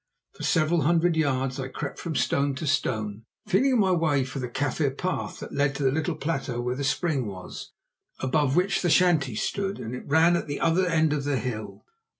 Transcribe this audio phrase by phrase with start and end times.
[0.33, 4.49] For several hundred yards I crept from stone to stone, feeling my way, for the
[4.49, 7.71] Kaffir path that led to the little plateau where the spring was,
[8.17, 9.79] above which the shanties stood,
[10.09, 11.85] ran at the other end of the hill.